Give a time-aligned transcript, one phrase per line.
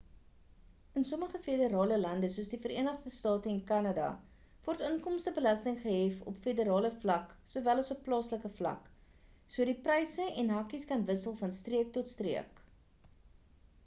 [0.99, 4.07] in sommige federale lande soos die verenigde state en kanada
[4.69, 8.89] word inkomstebelasting gehef op federale vlak sowel as op plaaslike vlak
[9.57, 12.65] so die pryse en hakies kan wissel van streek tot streek